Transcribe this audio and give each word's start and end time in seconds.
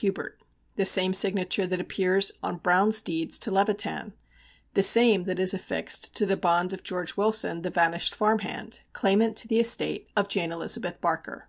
Hubert 0.00 0.40
the 0.76 0.86
same 0.86 1.12
signature 1.12 1.66
that 1.66 1.80
appears 1.80 2.30
on 2.40 2.58
Browne's 2.58 3.00
deeds 3.00 3.36
to 3.40 3.50
Levitan 3.50 4.12
the 4.74 4.82
same 4.84 5.24
that 5.24 5.40
is 5.40 5.52
affixed 5.52 6.14
to 6.14 6.24
the 6.24 6.36
bond 6.36 6.72
of 6.72 6.84
George 6.84 7.16
Wilson, 7.16 7.62
the 7.62 7.70
vanished 7.70 8.14
farmhand, 8.14 8.82
claimant 8.92 9.36
to 9.38 9.48
the 9.48 9.58
estate 9.58 10.06
of 10.16 10.28
Jane 10.28 10.52
Elizabeth 10.52 11.00
Barker. 11.00 11.48